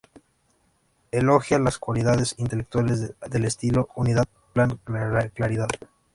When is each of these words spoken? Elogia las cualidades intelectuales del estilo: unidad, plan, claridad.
Elogia 1.11 1.59
las 1.59 1.77
cualidades 1.77 2.33
intelectuales 2.39 3.13
del 3.29 3.45
estilo: 3.45 3.89
unidad, 3.93 4.25
plan, 4.51 4.79
claridad. 5.35 5.69